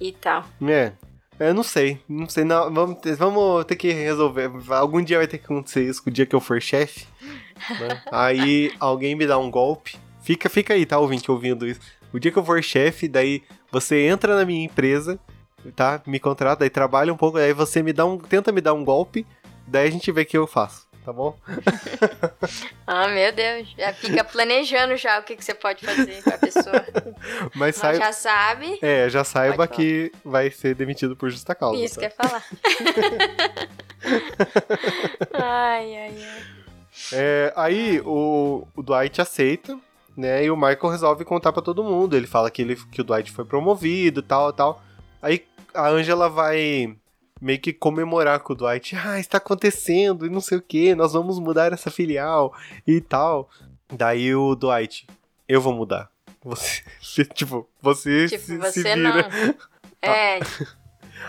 [0.00, 0.44] E tal.
[0.68, 0.92] É.
[1.40, 4.48] Eu não sei, não sei, não, vamos, ter, vamos ter que resolver.
[4.68, 7.06] Algum dia vai ter que acontecer isso, o dia que eu for chefe.
[7.80, 8.00] né?
[8.12, 9.96] Aí alguém me dá um golpe.
[10.22, 11.80] Fica, fica aí, tá, ouvinte, ouvindo isso.
[12.12, 15.18] O dia que eu for chefe, daí você entra na minha empresa,
[15.74, 16.00] tá?
[16.06, 18.18] Me contrata, daí trabalha um pouco, daí você me dá um.
[18.18, 19.26] Tenta me dar um golpe,
[19.66, 21.36] daí a gente vê o que eu faço, tá bom?
[22.86, 23.74] Ah, meu Deus.
[23.78, 26.84] Já fica planejando já o que, que você pode fazer com a pessoa.
[27.54, 28.78] Mas Mas sai, já sabe.
[28.82, 31.82] É, já saiba que vai ser demitido por justa causa.
[31.82, 32.00] Isso tá?
[32.02, 32.44] quer falar.
[35.32, 36.42] ai, ai, ai.
[37.12, 39.78] É, aí o, o Dwight aceita,
[40.16, 40.44] né?
[40.44, 42.16] E o Michael resolve contar pra todo mundo.
[42.16, 44.82] Ele fala que, ele, que o Dwight foi promovido, tal, tal.
[45.22, 46.94] Aí a Angela vai
[47.42, 48.94] meio que comemorar com o Dwight.
[48.96, 50.94] Ah, está acontecendo e não sei o que.
[50.94, 52.54] Nós vamos mudar essa filial
[52.86, 53.50] e tal.
[53.92, 55.06] Daí o Dwight,
[55.48, 56.08] eu vou mudar.
[56.44, 56.82] Você,
[57.34, 58.96] tipo, você Tipo, se, você se vira.
[59.28, 59.54] não.
[60.04, 60.40] É,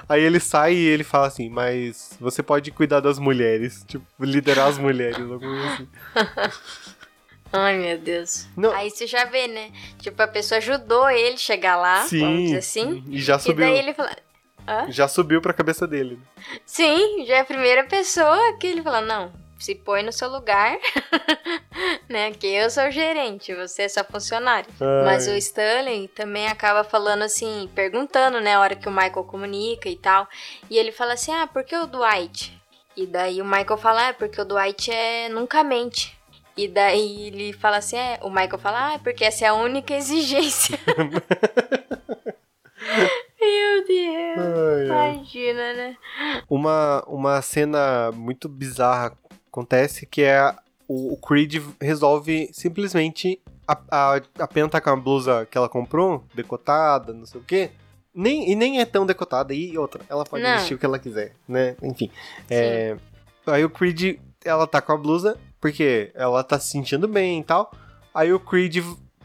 [0.10, 4.68] Aí ele sai e ele fala assim, mas você pode cuidar das mulheres, tipo, liderar
[4.68, 5.88] as mulheres, alguma coisa assim.
[7.54, 8.48] ai meu Deus.
[8.58, 8.72] Não.
[8.74, 9.72] Aí você já vê, né?
[10.00, 13.04] Tipo, a pessoa ajudou ele chegar lá, vamos Sim, dizer assim.
[13.08, 14.10] e já E subiu, daí ele fala.
[14.68, 14.86] Hã?
[14.90, 16.20] já subiu pra cabeça dele.
[16.66, 19.32] Sim, já é a primeira pessoa que ele fala, não,
[19.64, 20.78] se põe no seu lugar,
[22.10, 22.32] né?
[22.32, 24.70] Que eu sou o gerente, você é só funcionário.
[24.80, 25.06] Ai.
[25.06, 29.88] Mas o Stanley também acaba falando assim, perguntando, né, a hora que o Michael comunica
[29.88, 30.28] e tal.
[30.70, 32.62] E ele fala assim, ah, por que o Dwight?
[32.96, 36.18] E daí o Michael fala, ah, porque o Dwight é nunca mente.
[36.56, 39.96] E daí ele fala assim, é, o Michael fala, ah, porque essa é a única
[39.96, 40.78] exigência.
[43.44, 45.98] Meu Deus, Ai, imagina, né?
[46.50, 49.18] Uma, uma cena muito bizarra
[49.52, 50.56] acontece que é
[50.88, 55.70] o, o Creed resolve simplesmente a, a, a Pen tá com a blusa que ela
[55.70, 57.72] comprou, decotada, não sei o quê.
[58.14, 59.54] Nem, e nem é tão decotada.
[59.54, 60.54] E outra, ela pode Não.
[60.58, 61.76] vestir o que ela quiser, né?
[61.82, 62.12] Enfim.
[62.50, 62.96] É,
[63.48, 67.44] aí o Creed, ela tá com a blusa, porque ela tá se sentindo bem e
[67.44, 67.72] tal.
[68.14, 68.78] Aí o Creed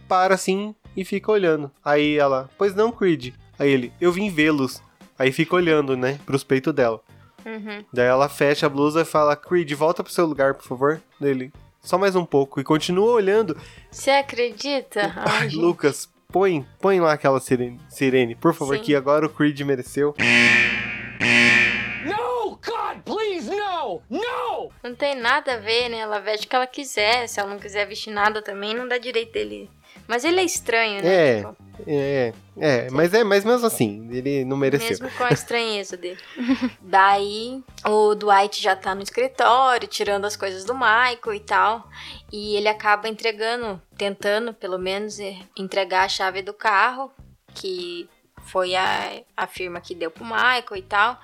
[0.07, 1.71] para assim e fica olhando.
[1.85, 3.35] Aí ela, pois não, Creed.
[3.59, 4.83] Aí ele, eu vim vê-los.
[5.19, 7.01] Aí fica olhando, né, pros peitos dela.
[7.45, 7.85] Uhum.
[7.93, 11.01] Daí ela fecha a blusa e fala, Creed, volta pro seu lugar, por favor.
[11.21, 12.61] Dele, só mais um pouco.
[12.61, 13.57] E continua olhando.
[13.91, 15.13] Você acredita?
[15.17, 15.57] Ai, gente.
[15.57, 18.83] Lucas, põe, põe lá aquela sirene, sirene por favor, Sim.
[18.83, 20.15] que agora o Creed mereceu.
[22.05, 24.71] No, God, please, no, no!
[24.83, 25.99] Não tem nada a ver, né?
[25.99, 27.27] Ela veste o que ela quiser.
[27.27, 29.71] Se ela não quiser vestir nada também, não dá direito dele.
[30.09, 31.15] Mas ele é estranho, né?
[31.15, 31.37] É.
[31.37, 34.89] Tipo, É, é, mas é, mas mesmo assim, ele não mereceu.
[34.89, 36.19] mesmo com a estranheza dele.
[36.81, 41.89] Daí, o Dwight já tá no escritório, tirando as coisas do Michael e tal.
[42.33, 47.13] E ele acaba entregando, tentando pelo menos eh, entregar a chave do carro,
[47.55, 48.09] que
[48.45, 51.21] foi a, a firma que deu pro Michael e tal.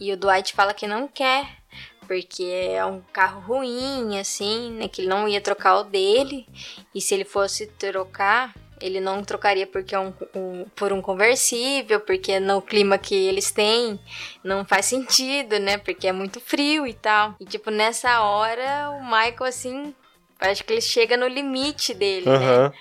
[0.00, 1.57] E o Dwight fala que não quer,
[2.06, 4.88] porque é um carro ruim, assim, né?
[4.88, 6.46] Que ele não ia trocar o dele.
[6.94, 12.00] E se ele fosse trocar, ele não trocaria porque é um, um- por um conversível,
[12.00, 13.98] porque no clima que eles têm
[14.42, 15.76] não faz sentido, né?
[15.78, 17.34] Porque é muito frio e tal.
[17.40, 19.94] E tipo, nessa hora, o Michael, assim,
[20.40, 22.36] acho que ele chega no limite dele, né?
[22.36, 22.72] Aham.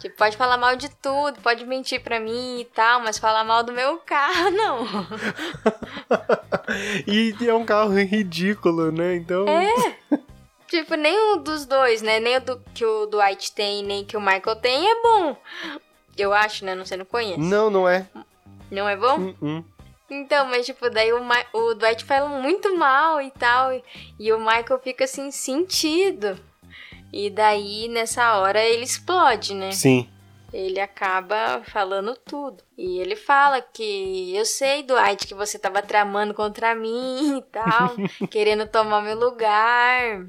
[0.00, 3.62] Tipo, pode falar mal de tudo, pode mentir pra mim e tal, mas falar mal
[3.62, 4.86] do meu carro, não.
[7.06, 9.14] E é um carro ridículo, né?
[9.16, 9.46] Então.
[9.48, 9.96] É.
[10.68, 12.18] Tipo, nem o dos dois, né?
[12.18, 15.36] Nem o do, que o Dwight tem, nem que o Michael tem é bom.
[16.16, 16.74] Eu acho, né?
[16.74, 17.38] Não sei, não conhece.
[17.40, 18.06] Não, não é.
[18.70, 19.16] Não é bom?
[19.18, 19.64] Hum, hum.
[20.10, 23.72] Então, mas tipo, daí o, Ma- o Dwight fala muito mal e tal.
[23.72, 23.82] E,
[24.18, 26.38] e o Michael fica assim, sentido.
[27.16, 29.72] E daí, nessa hora, ele explode, né?
[29.72, 30.06] Sim.
[30.52, 32.62] Ele acaba falando tudo.
[32.76, 37.94] E ele fala que eu sei, Dwight, que você tava tramando contra mim e tal,
[38.30, 40.26] querendo tomar meu lugar.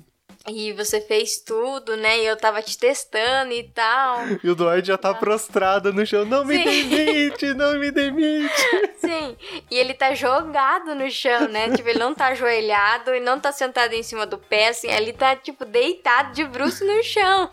[0.50, 2.20] E você fez tudo, né?
[2.20, 4.20] E eu tava te testando e tal.
[4.44, 6.24] E o Dwight já tá prostrado no chão.
[6.24, 6.64] Não me Ah.
[6.64, 6.88] Sim.
[6.90, 8.54] demite, não me demite.
[8.98, 9.36] Sim.
[9.70, 11.70] E ele tá jogado no chão, né?
[11.72, 14.90] Tipo, ele não tá ajoelhado e não tá sentado em cima do pé, assim.
[14.90, 17.50] Ele tá, tipo, deitado de bruço no chão.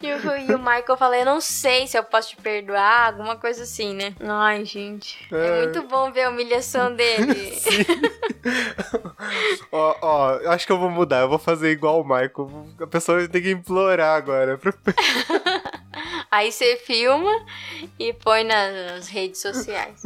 [0.00, 3.36] E o, e o Michael fala, eu não sei se eu posso te perdoar, alguma
[3.36, 4.14] coisa assim, né?
[4.20, 5.26] Ai, gente.
[5.32, 5.62] É, É.
[5.62, 7.56] muito bom ver a humilhação dele.
[9.72, 11.20] Ó, ó, eu acho que eu vou mudar.
[11.20, 12.25] Eu vou fazer igual o Michael.
[12.80, 14.58] A pessoa tem que implorar agora.
[16.30, 17.30] Aí você filma
[17.98, 20.02] e põe nas redes sociais.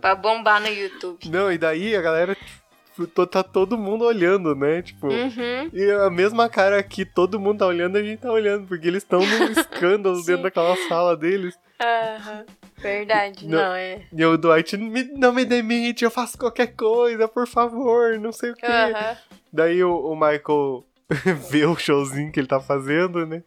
[0.00, 1.28] pra bombar no YouTube.
[1.28, 2.34] Não, e daí a galera.
[2.34, 2.60] tipo,
[3.26, 4.82] Tá todo mundo olhando, né?
[4.82, 5.08] Tipo.
[5.08, 5.70] Uhum.
[5.72, 9.02] E a mesma cara que todo mundo tá olhando, a gente tá olhando, porque eles
[9.02, 11.58] estão num escândalo dentro daquela sala deles.
[11.80, 12.44] Aham.
[12.76, 13.58] Verdade, Não.
[13.58, 14.02] não, é.
[14.10, 18.50] E o Dwight, "Me- não me demite, eu faço qualquer coisa, por favor, não sei
[18.50, 18.64] o quê.
[18.66, 19.16] Aham.
[19.52, 20.84] Daí o, o Michael
[21.50, 23.42] vê o showzinho que ele tá fazendo, né?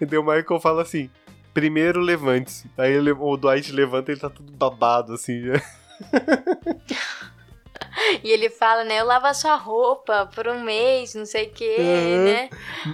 [0.00, 1.10] E daí o Michael fala assim:
[1.52, 2.70] primeiro levante-se.
[2.78, 5.40] Aí ele- o Dwight levanta e ele tá tudo babado, assim.
[5.42, 5.54] já.
[8.22, 9.00] E ele fala, né?
[9.00, 12.24] Eu lavo a sua roupa por um mês, não sei o quê, Uhum.
[12.24, 12.48] né?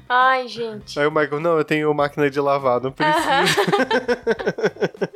[0.09, 0.98] Ai, gente.
[0.98, 3.18] Aí o Michael, não, eu tenho máquina de lavar, não precisa.
[3.31, 3.44] Ai,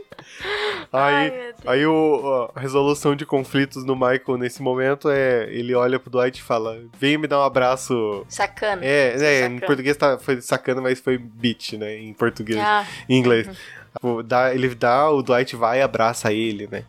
[0.93, 1.55] Aí, Deus.
[1.67, 6.39] aí o, a resolução de conflitos no Michael nesse momento é ele olha pro Dwight
[6.39, 8.27] e fala: Vem me dar um abraço.
[8.29, 8.85] Sacana.
[8.85, 11.97] É, é em português tá, foi sacana, mas foi bitch, né?
[11.99, 12.59] Em português.
[12.61, 13.49] Ah, Em inglês.
[13.95, 16.85] Tipo, dá- ele dá, o Dwight vai e abraça ele, né?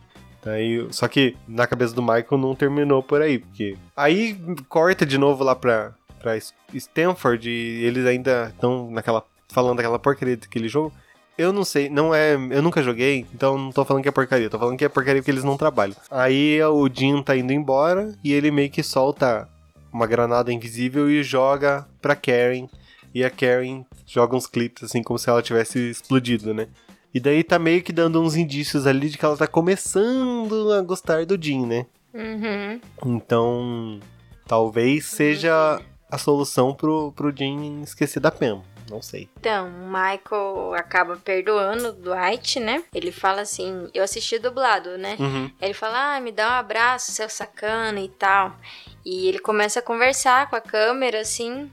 [0.46, 3.76] Aí, só que na cabeça do Michael não terminou por aí, porque.
[3.96, 4.38] Aí
[4.68, 6.32] corta de novo lá pra, pra
[6.74, 9.24] Stanford e eles ainda estão naquela.
[9.50, 10.92] falando daquela porcaria daquele jogo.
[11.36, 12.34] Eu não sei, não é.
[12.34, 15.20] Eu nunca joguei, então não tô falando que é porcaria, tô falando que é porcaria
[15.20, 15.96] porque eles não trabalham.
[16.10, 19.48] Aí o Jim tá indo embora e ele meio que solta
[19.92, 22.68] uma granada invisível e joga pra Karen.
[23.12, 26.68] E a Karen joga uns clipes assim como se ela tivesse explodido, né?
[27.12, 30.82] E daí tá meio que dando uns indícios ali de que ela tá começando a
[30.82, 31.86] gostar do Jim, né?
[32.12, 32.80] uhum.
[33.06, 34.00] Então,
[34.46, 38.62] talvez seja a solução pro, pro Jim esquecer da Pam.
[38.90, 39.28] Não sei.
[39.38, 42.84] Então, o Michael acaba perdoando o Dwight, né?
[42.94, 45.16] Ele fala assim, eu assisti dublado, né?
[45.18, 45.50] Uhum.
[45.60, 48.54] Ele fala, ah, me dá um abraço, seu sacana e tal.
[49.04, 51.70] E ele começa a conversar com a câmera, assim,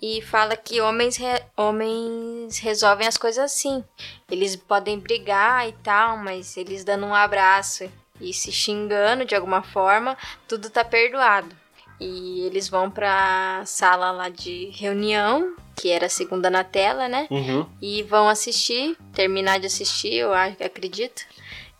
[0.00, 3.82] e fala que homens, re- homens resolvem as coisas assim.
[4.30, 7.90] Eles podem brigar e tal, mas eles dando um abraço
[8.20, 11.54] e se xingando de alguma forma, tudo tá perdoado.
[12.00, 17.26] E eles vão pra sala lá de reunião, que era a segunda na tela, né?
[17.30, 17.66] Uhum.
[17.80, 21.22] e vão assistir, terminar de assistir, eu acredito,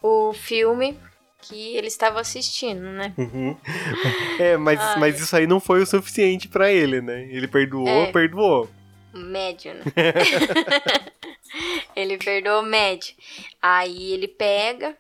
[0.03, 0.99] o filme
[1.41, 3.13] que eles estavam assistindo, né?
[3.17, 3.57] Uhum.
[4.41, 4.99] É, mas, Ai.
[4.99, 7.29] mas isso aí não foi o suficiente pra ele, né?
[7.31, 8.11] Ele perdoou, É.
[8.11, 8.69] perdoou.
[9.13, 9.83] Médio, né?
[11.95, 13.15] ele perdoou o médio.
[13.63, 14.97] Aí ele pega,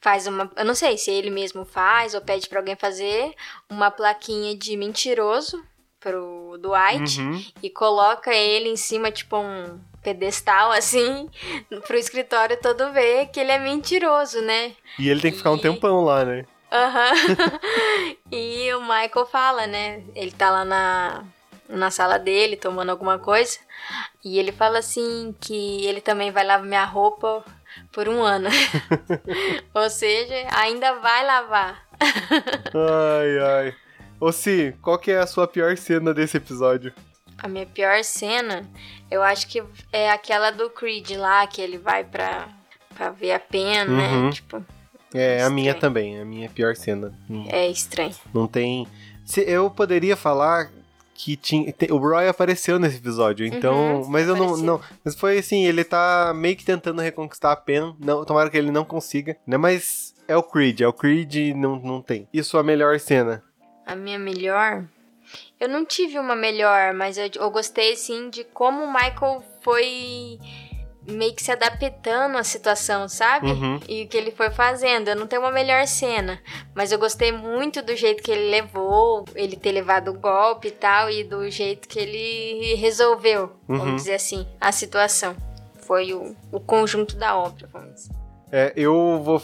[0.00, 0.50] faz uma.
[0.56, 3.32] Eu não sei se ele mesmo faz ou pede pra alguém fazer
[3.68, 5.62] uma plaquinha de mentiroso
[6.02, 7.44] pro Dwight Uhum.
[7.62, 11.28] e coloca ele em cima, tipo, um pedestal, assim,
[11.86, 14.72] pro escritório todo ver que ele é mentiroso, né?
[14.98, 16.44] E ele tem que ficar um E- tempão lá, né?
[16.72, 17.12] Aham.
[18.32, 20.02] e o Michael fala, né?
[20.14, 21.24] Ele tá lá na,
[21.68, 23.58] na sala dele tomando alguma coisa.
[24.24, 27.44] E ele fala assim que ele também vai lavar minha roupa
[27.92, 28.48] por um ano.
[29.74, 31.86] Ou seja, ainda vai lavar.
[32.74, 33.74] Ai, ai.
[34.24, 36.92] Ô, Si, qual que é a sua pior cena desse episódio?
[37.38, 38.64] A minha pior cena,
[39.10, 39.60] eu acho que
[39.92, 42.48] é aquela do Creed lá, que ele vai pra,
[42.94, 44.26] pra ver a pena, Uhum.
[44.26, 44.30] né?
[44.32, 44.64] Tipo,
[45.12, 45.80] É, a minha Estranho.
[45.80, 47.12] também, a minha pior cena.
[47.28, 48.14] Não, é estranho.
[48.32, 48.86] não tem.
[49.24, 50.70] Se, eu poderia falar
[51.14, 51.74] que tinha.
[51.90, 54.02] o Roy apareceu nesse episódio, então.
[54.02, 54.80] Uhum, mas eu não, não.
[55.04, 57.94] Mas foi assim, ele tá meio que tentando reconquistar a pena.
[57.98, 59.56] Não, tomara que ele não consiga, né?
[59.56, 62.26] Mas é o Creed, é o Creed e não, não tem.
[62.32, 63.42] E sua melhor cena?
[63.86, 64.84] A minha melhor.
[65.58, 70.38] Eu não tive uma melhor, mas eu, eu gostei sim de como o Michael foi
[71.08, 73.46] meio que se adaptando à situação, sabe?
[73.50, 73.80] Uhum.
[73.88, 75.08] E o que ele foi fazendo.
[75.08, 76.40] Eu não tenho uma melhor cena,
[76.74, 80.72] mas eu gostei muito do jeito que ele levou, ele ter levado o golpe e
[80.72, 83.78] tal, e do jeito que ele resolveu, Uhum.
[83.78, 85.34] vamos dizer assim, a situação.
[85.80, 88.12] Foi o, o conjunto da obra, vamos dizer.
[88.52, 89.42] É, eu vou.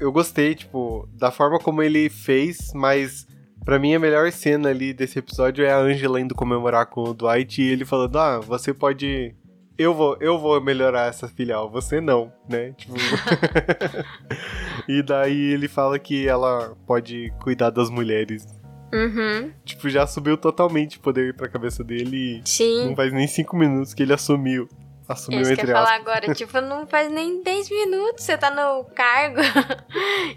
[0.00, 3.26] Eu gostei, tipo, da forma como ele fez, mas
[3.68, 7.12] pra mim a melhor cena ali desse episódio é a Angela indo comemorar com o
[7.12, 9.34] Dwight e ele falando: Ah, você pode.
[9.76, 12.72] Eu vou, eu vou melhorar essa filial, você não, né?
[12.78, 12.94] Tipo.
[14.88, 18.46] e daí ele fala que ela pode cuidar das mulheres.
[18.90, 22.86] Uhum, Tipo, já subiu totalmente o poder pra cabeça dele sim.
[22.86, 24.66] não faz nem cinco minutos que ele assumiu.
[25.06, 26.32] Assumiu Isso que eu entre falar agora.
[26.34, 29.40] Tipo, não faz nem 10 minutos, você tá no cargo.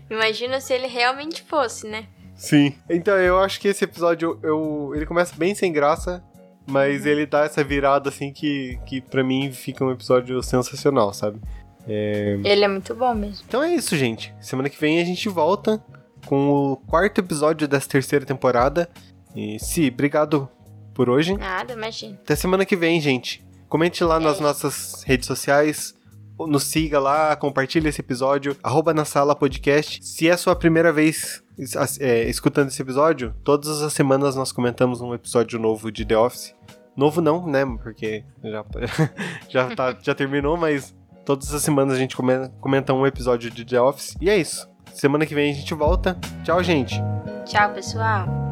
[0.10, 2.08] Imagina se ele realmente fosse, né?
[2.42, 2.74] Sim.
[2.90, 6.24] Então eu acho que esse episódio eu, ele começa bem sem graça,
[6.66, 11.40] mas ele dá essa virada assim que, que para mim fica um episódio sensacional, sabe?
[11.88, 13.44] Ele é muito bom mesmo.
[13.48, 14.34] Então é isso, gente.
[14.42, 15.84] Semana que vem a gente volta
[16.26, 18.90] com o quarto episódio dessa terceira temporada.
[19.36, 20.50] E se, obrigado
[20.94, 21.38] por hoje.
[21.38, 22.18] Nada, imagina.
[22.24, 23.44] Até semana que vem, gente.
[23.70, 24.42] Comente lá nas É.
[24.42, 25.94] nossas redes sociais.
[26.40, 28.58] Nos siga lá, compartilhe esse episódio.
[28.64, 30.04] Arroba na sala podcast.
[30.04, 31.44] Se é a sua primeira vez
[32.00, 36.56] é, escutando esse episódio, todas as semanas nós comentamos um episódio novo de The Office.
[36.95, 37.65] Novo não, né?
[37.82, 38.65] Porque já,
[39.50, 40.95] já, tá- já terminou, mas
[41.26, 44.15] todas as semanas a gente come- comenta um episódio de The Office.
[44.19, 44.69] E é isso.
[44.93, 46.17] Semana que vem a gente volta.
[46.43, 47.02] Tchau, gente.
[47.45, 48.51] Tchau, pessoal.